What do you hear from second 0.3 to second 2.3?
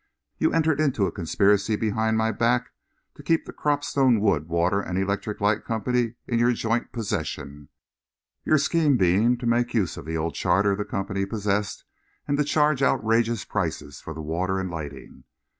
You entered into a conspiracy behind